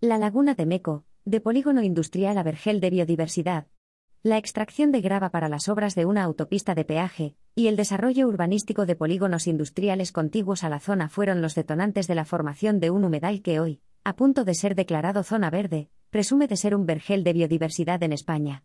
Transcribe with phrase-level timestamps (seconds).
[0.00, 3.66] La laguna de Meco, de polígono industrial a vergel de biodiversidad.
[4.22, 8.28] La extracción de grava para las obras de una autopista de peaje y el desarrollo
[8.28, 12.90] urbanístico de polígonos industriales contiguos a la zona fueron los detonantes de la formación de
[12.90, 16.86] un humedal que hoy, a punto de ser declarado zona verde, presume de ser un
[16.86, 18.62] vergel de biodiversidad en España.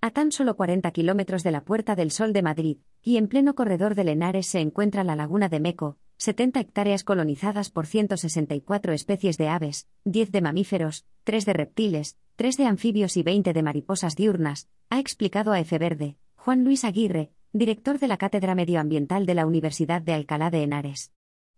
[0.00, 3.54] A tan solo 40 kilómetros de la Puerta del Sol de Madrid, y en pleno
[3.54, 9.38] corredor de Lenares se encuentra la laguna de Meco, 70 hectáreas colonizadas por 164 especies
[9.38, 14.14] de aves, 10 de mamíferos, 3 de reptiles, 3 de anfibios y 20 de mariposas
[14.14, 19.34] diurnas, ha explicado a Efe Verde, Juan Luis Aguirre, director de la Cátedra Medioambiental de
[19.34, 21.10] la Universidad de Alcalá de Henares.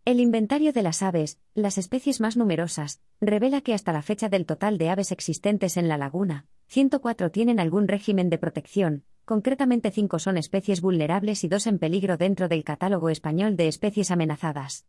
[0.06, 4.46] El inventario de las aves, las especies más numerosas, revela que hasta la fecha del
[4.46, 10.18] total de aves existentes en la laguna, 104 tienen algún régimen de protección, concretamente 5
[10.18, 14.86] son especies vulnerables y 2 en peligro dentro del catálogo español de especies amenazadas.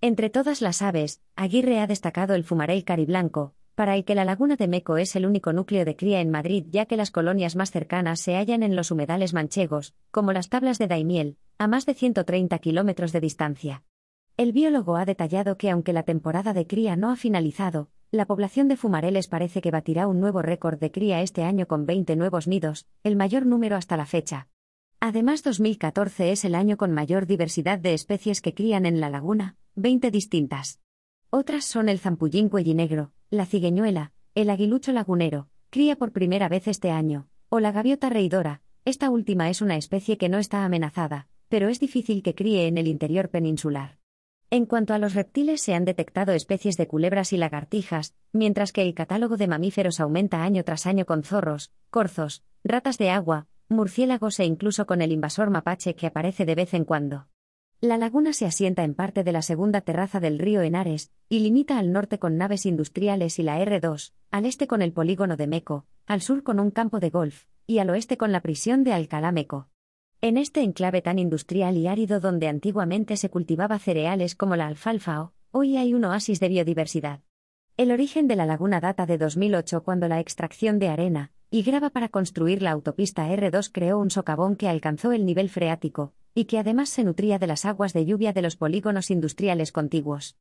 [0.00, 4.56] Entre todas las aves, Aguirre ha destacado el fumarell cariblanco, para el que la laguna
[4.56, 7.70] de Meco es el único núcleo de cría en Madrid ya que las colonias más
[7.70, 11.94] cercanas se hallan en los humedales manchegos, como las tablas de Daimiel, a más de
[11.94, 13.84] 130 kilómetros de distancia.
[14.36, 18.68] El biólogo ha detallado que aunque la temporada de cría no ha finalizado, la población
[18.68, 22.48] de fumareles parece que batirá un nuevo récord de cría este año con 20 nuevos
[22.48, 24.48] nidos, el mayor número hasta la fecha.
[24.98, 29.56] Además, 2014 es el año con mayor diversidad de especies que crían en la laguna,
[29.74, 30.80] 20 distintas.
[31.30, 36.90] Otras son el zampullín cuellinegro, la cigueñuela, el aguilucho lagunero, cría por primera vez este
[36.90, 41.68] año, o la gaviota reidora, esta última es una especie que no está amenazada, pero
[41.68, 43.98] es difícil que críe en el interior peninsular.
[44.50, 48.80] En cuanto a los reptiles, se han detectado especies de culebras y lagartijas, mientras que
[48.80, 54.40] el catálogo de mamíferos aumenta año tras año con zorros, corzos, ratas de agua, murciélagos
[54.40, 57.26] e incluso con el invasor mapache que aparece de vez en cuando.
[57.82, 61.78] La laguna se asienta en parte de la segunda terraza del río Henares, y limita
[61.78, 65.84] al norte con naves industriales y la R2, al este con el polígono de Meco,
[66.06, 69.30] al sur con un campo de golf, y al oeste con la prisión de Alcalá
[69.30, 69.68] Meco.
[70.20, 75.30] En este enclave tan industrial y árido donde antiguamente se cultivaba cereales como la alfalfa,
[75.52, 77.20] hoy hay un oasis de biodiversidad.
[77.76, 81.90] El origen de la laguna data de 2008 cuando la extracción de arena y grava
[81.90, 86.58] para construir la autopista R2 creó un socavón que alcanzó el nivel freático, y que
[86.58, 90.36] además se nutría de las aguas de lluvia de los polígonos industriales contiguos.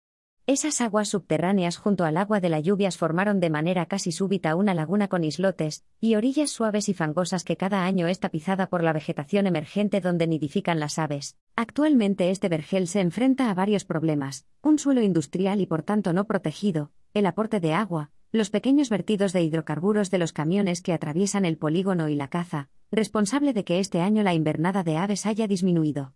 [0.50, 4.74] Esas aguas subterráneas junto al agua de las lluvias formaron de manera casi súbita una
[4.74, 8.94] laguna con islotes y orillas suaves y fangosas que cada año es tapizada por la
[8.94, 11.36] vegetación emergente donde nidifican las aves.
[11.58, 16.24] Actualmente este vergel se enfrenta a varios problemas, un suelo industrial y por tanto no
[16.24, 21.44] protegido, el aporte de agua, los pequeños vertidos de hidrocarburos de los camiones que atraviesan
[21.44, 25.46] el polígono y la caza, responsable de que este año la invernada de aves haya
[25.46, 26.14] disminuido.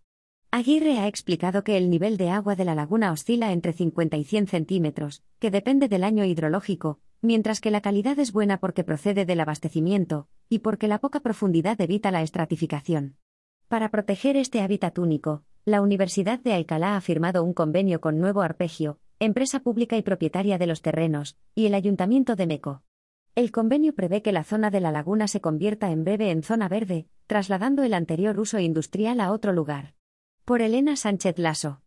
[0.54, 4.24] Aguirre ha explicado que el nivel de agua de la laguna oscila entre 50 y
[4.24, 9.24] 100 centímetros, que depende del año hidrológico, mientras que la calidad es buena porque procede
[9.24, 13.16] del abastecimiento, y porque la poca profundidad evita la estratificación.
[13.68, 18.42] Para proteger este hábitat único, la Universidad de Alcalá ha firmado un convenio con Nuevo
[18.42, 22.82] Arpegio, empresa pública y propietaria de los terrenos, y el Ayuntamiento de Meco.
[23.34, 26.68] El convenio prevé que la zona de la laguna se convierta en breve en zona
[26.68, 29.94] verde, trasladando el anterior uso industrial a otro lugar.
[30.44, 31.78] Por Elena Sánchez Lasso.